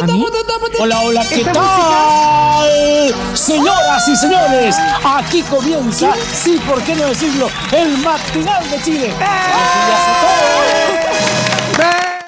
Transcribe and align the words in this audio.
Hola, 0.00 1.00
hola, 1.00 1.26
¿qué 1.28 1.42
tal? 1.44 3.12
Señoras 3.36 4.08
y 4.08 4.14
señores, 4.14 4.76
aquí 5.04 5.42
comienza, 5.42 6.14
sí, 6.32 6.56
¿por 6.68 6.80
qué 6.84 6.94
no 6.94 7.08
decirlo? 7.08 7.48
El 7.76 7.98
matinal 7.98 8.70
de 8.70 8.80
Chile. 8.82 9.10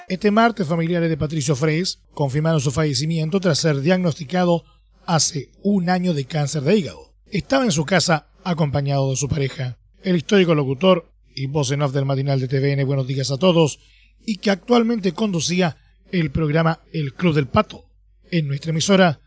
Este 0.08 0.32
martes, 0.32 0.66
familiares 0.66 1.08
de 1.08 1.16
Patricio 1.16 1.54
Freys 1.54 2.00
confirmaron 2.12 2.60
su 2.60 2.72
fallecimiento 2.72 3.38
tras 3.38 3.60
ser 3.60 3.80
diagnosticado 3.80 4.64
hace 5.06 5.52
un 5.62 5.90
año 5.90 6.12
de 6.12 6.24
cáncer 6.24 6.62
de 6.62 6.76
hígado. 6.76 7.12
Estaba 7.26 7.64
en 7.64 7.72
su 7.72 7.84
casa 7.84 8.26
acompañado 8.42 9.10
de 9.10 9.16
su 9.16 9.28
pareja, 9.28 9.78
el 10.02 10.16
histórico 10.16 10.56
locutor 10.56 11.12
y 11.36 11.46
voz 11.46 11.70
en 11.70 11.82
off 11.82 11.92
del 11.92 12.04
matinal 12.04 12.40
de 12.40 12.48
TVN 12.48 12.84
Buenos 12.84 13.06
Días 13.06 13.30
a 13.30 13.36
Todos, 13.36 13.78
y 14.26 14.38
que 14.38 14.50
actualmente 14.50 15.12
conducía 15.12 15.76
el 16.12 16.30
programa 16.30 16.80
El 16.92 17.14
Club 17.14 17.34
del 17.34 17.46
Pato. 17.46 17.84
En 18.30 18.48
nuestra 18.48 18.70
emisora 18.70 19.20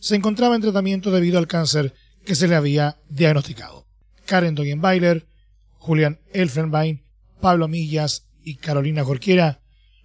se 0.00 0.16
encontraba 0.16 0.54
en 0.54 0.62
tratamiento 0.62 1.10
debido 1.10 1.38
al 1.38 1.46
cáncer 1.46 1.94
que 2.24 2.34
se 2.34 2.48
le 2.48 2.54
había 2.54 2.98
diagnosticado. 3.08 3.86
Karen 4.26 4.54
Dogenbailer, 4.54 5.26
Julián 5.78 6.20
Elfenbein, 6.32 7.04
Pablo 7.40 7.68
Millas 7.68 8.28
y 8.42 8.56
Carolina 8.56 9.04
Jorquera 9.04 9.60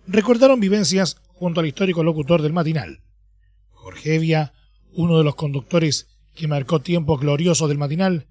recordaron 0.08 0.60
vivencias 0.60 1.18
junto 1.28 1.60
al 1.60 1.68
histórico 1.68 2.04
locutor 2.04 2.42
del 2.42 2.54
matinal. 2.54 3.02
Jorge 3.72 4.16
Evia, 4.16 4.54
uno 4.94 5.18
de 5.18 5.24
los 5.24 5.36
conductores 5.36 6.08
que 6.36 6.48
marcó 6.48 6.80
tiempo 6.80 7.18
glorioso 7.18 7.68
del 7.68 7.78
matinal, 7.78 8.28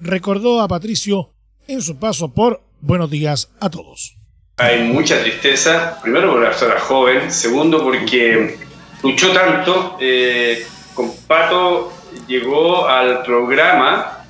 recordó 0.00 0.60
a 0.60 0.68
Patricio 0.68 1.34
en 1.68 1.82
su 1.82 1.96
paso 1.96 2.32
por 2.32 2.62
Buenos 2.80 3.10
días 3.10 3.50
a 3.60 3.70
todos. 3.70 4.16
Hay 4.56 4.84
mucha 4.84 5.20
tristeza, 5.20 5.98
primero 6.00 6.30
por 6.30 6.40
la 6.40 6.50
persona 6.50 6.78
joven, 6.78 7.32
segundo 7.32 7.82
porque 7.82 8.56
luchó 9.02 9.32
tanto. 9.32 9.96
Eh, 9.98 10.64
con 10.94 11.12
Pato 11.26 11.92
llegó 12.28 12.86
al 12.86 13.24
programa, 13.24 14.24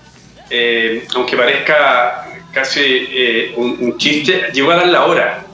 eh, 0.48 1.06
aunque 1.14 1.36
parezca 1.36 2.26
casi 2.52 2.80
eh, 2.82 3.52
un, 3.58 3.98
chiste, 3.98 4.48
llegó 4.54 4.70
a 4.70 4.76
dar 4.76 4.86
la 4.86 5.04
hora. 5.04 5.44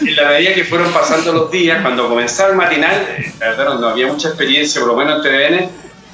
En 0.00 0.16
la 0.16 0.30
medida 0.30 0.52
que 0.52 0.64
fueron 0.64 0.92
pasando 0.92 1.32
los 1.32 1.52
días, 1.52 1.80
cuando 1.80 2.08
comenzaba 2.08 2.50
el 2.50 2.56
matinal, 2.56 3.06
la 3.38 3.50
verdad 3.50 3.78
no 3.78 3.88
había 3.90 4.08
mucha 4.08 4.30
experiencia, 4.30 4.80
por 4.80 4.90
lo 4.90 4.96
menos 4.96 5.24
en 5.24 5.70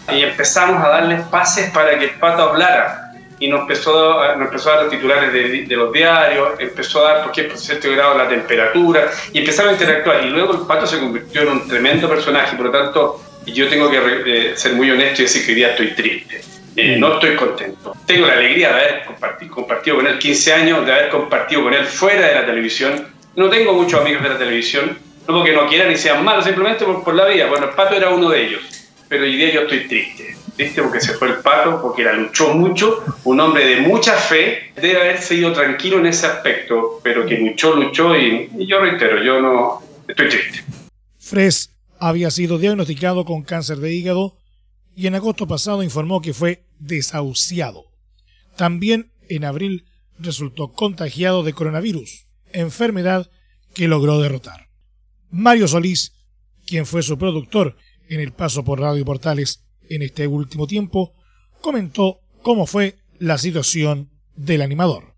TVN, 0.09 0.15
y 0.15 0.23
empezamos 0.25 0.85
a 0.85 0.91
darles 0.91 1.23
pases 1.29 1.71
para 1.71 1.99
que 1.99 2.05
el 2.05 2.11
Pato 2.11 2.51
hablara 2.51 3.04
y 3.39 3.49
nos 3.49 3.63
empezó, 3.63 4.21
a, 4.21 4.37
nos 4.37 4.47
empezó 4.47 4.73
a 4.73 4.77
dar 4.77 4.89
titulares 4.89 5.33
de, 5.33 5.77
los 5.77 5.93
diarios, 5.93 6.51
empezó 6.59 7.07
a 7.07 7.15
dar 7.15 7.23
por 7.25 7.33
qué 7.33 7.45
por 7.45 7.59
cierto 7.59 7.91
grado 7.91 8.17
la 8.17 8.29
temperatura 8.29 9.11
y 9.33 9.39
empezaba 9.39 9.71
a 9.71 9.73
interactuar. 9.73 10.25
Y 10.25 10.31
luego 10.31 10.55
el 10.55 10.67
pato 10.67 10.87
se 10.87 10.99
convirtió 10.99 11.43
en 11.43 11.49
un 11.49 11.69
tremendo 11.69 12.09
personaje, 12.09 12.57
por 12.57 12.67
lo 12.67 12.73
tanto, 12.73 13.21
yo 13.47 13.69
tengo 13.69 13.91
que 13.91 13.99
eh, 14.27 14.57
ser 14.57 14.73
muy 14.75 14.91
honesto 14.91 15.23
y 15.23 15.25
decir 15.25 15.45
que 15.45 15.53
hoy 15.53 15.57
día 15.57 15.71
estoy 15.71 15.95
triste. 15.95 16.41
Eh, 16.77 16.97
no 16.99 17.15
estoy 17.15 17.37
contento. 17.37 17.95
Tengo 18.07 18.27
la 18.27 18.35
alegría 18.35 18.75
de 18.75 18.75
haber 18.75 19.05
compartido, 19.05 19.55
compartido 19.55 19.97
con 19.97 20.07
él 20.07 20.19
15 20.19 20.53
años, 20.53 20.87
de 20.87 20.93
haber 20.93 21.09
compartido 21.09 21.63
con 21.63 21.75
él 21.75 21.85
fuera 21.85 22.29
de 22.29 22.35
la 22.35 22.47
televisión. 22.47 23.07
No 23.37 23.49
tengo 23.49 23.75
muchos 23.75 24.01
amigos 24.01 24.23
de 24.23 24.29
la 24.31 24.39
televisión, 24.39 24.99
no 25.29 25.37
porque 25.37 25.53
no 25.53 25.69
quieran 25.69 25.93
y 25.93 25.97
sean 25.97 26.25
malos, 26.25 26.45
simplemente 26.45 26.85
por, 26.85 27.05
por 27.05 27.15
la 27.15 27.27
vida. 27.27 27.47
Bueno, 27.47 27.67
el 27.67 27.75
pato 27.75 27.95
era 27.95 28.11
uno 28.11 28.29
de 28.29 28.45
ellos, 28.45 28.63
pero 29.09 29.25
hoy 29.25 29.37
día 29.37 29.53
yo 29.53 29.63
estoy 29.63 29.87
triste 29.87 30.34
¿viste? 30.57 30.83
Porque 30.83 31.01
se 31.01 31.15
fue 31.15 31.29
el 31.29 31.37
pato, 31.37 31.81
porque 31.81 32.05
la 32.05 32.13
luchó 32.13 32.55
mucho, 32.55 33.03
un 33.25 33.41
hombre 33.41 33.67
de 33.67 33.81
mucha 33.81 34.15
fe, 34.17 34.73
debe 34.77 35.01
haber 35.01 35.19
seguido 35.19 35.53
tranquilo 35.53 35.99
en 35.99 36.07
ese 36.07 36.27
aspecto, 36.27 37.01
pero 37.03 37.27
que 37.27 37.37
luchó, 37.39 37.75
luchó 37.75 38.17
y, 38.17 38.51
yo 38.67 38.81
reitero, 38.81 39.23
yo 39.23 39.41
no 39.41 39.83
estoy 40.07 40.29
triste. 40.29 40.65
Fres 41.19 41.71
había 41.99 42.31
sido 42.31 42.59
diagnosticado 42.59 43.25
con 43.25 43.43
cáncer 43.43 43.79
de 43.79 43.93
hígado 43.93 44.37
y 44.95 45.07
en 45.07 45.15
agosto 45.15 45.47
pasado 45.47 45.83
informó 45.83 46.21
que 46.21 46.35
fue 46.35 46.65
desahuciado. 46.79 47.87
También 48.57 49.11
en 49.29 49.45
abril 49.45 49.87
resultó 50.19 50.73
contagiado 50.73 51.43
de 51.43 51.53
coronavirus, 51.53 52.27
enfermedad 52.53 53.31
que 53.75 53.89
logró 53.89 54.21
derrotar. 54.21 54.69
Mario 55.31 55.67
Solís, 55.67 56.13
quien 56.67 56.87
fue 56.87 57.03
su 57.03 57.19
productor 57.19 57.77
en 58.09 58.21
el 58.21 58.33
paso 58.33 58.65
por 58.65 58.81
Radio 58.81 59.05
Portales, 59.05 59.65
en 59.89 60.03
este 60.03 60.27
último 60.27 60.67
tiempo, 60.67 61.13
comentó 61.61 62.21
cómo 62.43 62.67
fue 62.67 62.97
la 63.19 63.39
situación 63.39 64.11
del 64.37 64.63
animador. 64.63 65.14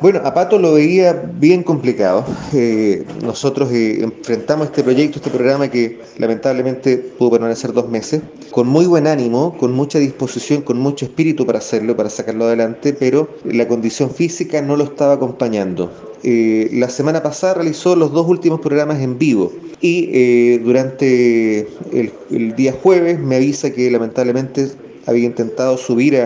Bueno, 0.00 0.20
a 0.24 0.34
Pato 0.34 0.58
lo 0.58 0.74
veía 0.74 1.12
bien 1.12 1.62
complicado. 1.62 2.24
Eh, 2.52 3.04
nosotros 3.22 3.70
eh, 3.70 4.02
enfrentamos 4.02 4.66
este 4.66 4.82
proyecto, 4.82 5.18
este 5.18 5.30
programa 5.30 5.68
que 5.68 6.00
lamentablemente 6.18 6.98
pudo 6.98 7.30
permanecer 7.32 7.72
dos 7.72 7.88
meses, 7.88 8.20
con 8.50 8.66
muy 8.66 8.86
buen 8.86 9.06
ánimo, 9.06 9.56
con 9.56 9.72
mucha 9.72 9.98
disposición, 9.98 10.62
con 10.62 10.78
mucho 10.78 11.04
espíritu 11.04 11.46
para 11.46 11.58
hacerlo, 11.58 11.96
para 11.96 12.10
sacarlo 12.10 12.44
adelante, 12.44 12.92
pero 12.92 13.28
la 13.44 13.68
condición 13.68 14.10
física 14.10 14.60
no 14.62 14.76
lo 14.76 14.84
estaba 14.84 15.14
acompañando. 15.14 15.92
Eh, 16.24 16.70
la 16.72 16.88
semana 16.88 17.22
pasada 17.22 17.54
realizó 17.54 17.94
los 17.94 18.12
dos 18.12 18.26
últimos 18.28 18.60
programas 18.60 19.00
en 19.00 19.18
vivo 19.18 19.52
y 19.80 20.56
durante 20.58 21.68
el, 21.92 22.56
día 22.56 22.72
jueves 22.72 23.20
me 23.20 23.36
avisa 23.36 23.70
que 23.70 23.90
lamentablemente 23.90 24.70
había 25.06 25.26
intentado 25.26 25.76
subir 25.76 26.16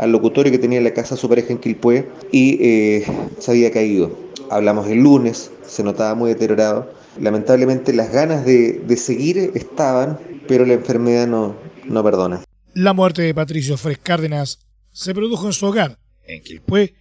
al 0.00 0.12
locutorio 0.12 0.50
que 0.50 0.58
tenía 0.58 0.78
en 0.78 0.84
la 0.84 0.94
casa 0.94 1.14
su 1.14 1.28
pareja 1.28 1.52
en 1.52 1.58
Quilpué 1.58 2.08
y 2.32 2.56
eh, 2.60 3.04
se 3.38 3.50
había 3.50 3.70
caído. 3.70 4.18
Hablamos 4.50 4.88
el 4.88 5.00
lunes, 5.02 5.50
se 5.66 5.84
notaba 5.84 6.14
muy 6.14 6.30
deteriorado. 6.30 6.90
Lamentablemente 7.20 7.92
las 7.92 8.10
ganas 8.10 8.46
de, 8.46 8.96
seguir 8.96 9.52
estaban, 9.54 10.18
pero 10.48 10.64
la 10.64 10.72
enfermedad 10.72 11.28
no, 11.28 11.54
no 11.84 12.02
perdona. 12.02 12.42
La 12.72 12.94
muerte 12.94 13.20
de 13.20 13.34
Patricio 13.34 13.76
Fres 13.76 13.98
Cárdenas 13.98 14.60
se 14.90 15.14
produjo 15.14 15.46
en 15.46 15.52
su 15.52 15.66
hogar, 15.66 15.98
en 16.26 16.42
Quilpué, 16.42 16.94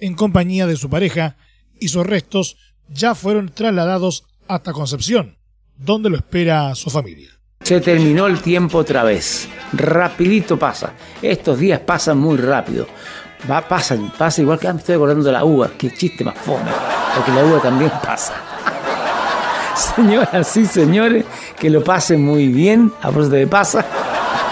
en 0.00 0.14
compañía 0.14 0.66
de 0.66 0.76
su 0.76 0.88
pareja, 0.88 1.36
y 1.78 1.88
sus 1.88 2.06
restos 2.06 2.56
ya 2.88 3.14
fueron 3.14 3.50
trasladados 3.50 4.24
hasta 4.48 4.72
Concepción, 4.72 5.36
donde 5.76 6.08
lo 6.08 6.16
espera 6.16 6.74
su 6.74 6.88
familia. 6.88 7.35
Se 7.66 7.80
terminó 7.80 8.28
el 8.28 8.42
tiempo 8.42 8.78
otra 8.78 9.02
vez. 9.02 9.48
Rapidito 9.72 10.56
pasa. 10.56 10.92
Estos 11.20 11.58
días 11.58 11.80
pasan 11.80 12.16
muy 12.16 12.36
rápido. 12.36 12.86
Va, 13.50 13.66
pasa, 13.66 13.98
pasa 14.16 14.40
igual 14.40 14.60
que 14.60 14.72
me 14.72 14.78
estoy 14.78 14.94
acordando 14.94 15.24
de 15.24 15.32
la 15.32 15.44
uva. 15.44 15.72
Qué 15.76 15.92
chiste 15.92 16.22
más 16.22 16.38
fome. 16.38 16.70
Porque 17.16 17.32
la 17.32 17.44
uva 17.44 17.60
también 17.60 17.90
pasa. 18.04 18.34
Señoras 19.74 20.56
y 20.56 20.64
señores, 20.64 21.24
que 21.58 21.68
lo 21.68 21.82
pasen 21.82 22.24
muy 22.24 22.46
bien. 22.46 22.92
A 23.00 23.08
propósito 23.08 23.34
de 23.34 23.48
pasa. 23.48 23.84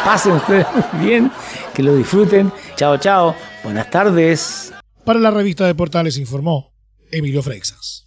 Pasen 0.04 0.32
ustedes 0.32 0.66
muy 0.74 1.06
bien. 1.06 1.30
Que 1.72 1.84
lo 1.84 1.94
disfruten. 1.94 2.50
Chao, 2.74 2.96
chao. 2.96 3.36
Buenas 3.62 3.90
tardes. 3.90 4.72
Para 5.04 5.20
la 5.20 5.30
revista 5.30 5.64
de 5.68 5.76
Portales 5.76 6.18
informó 6.18 6.72
Emilio 7.12 7.44
Freixas. 7.44 8.03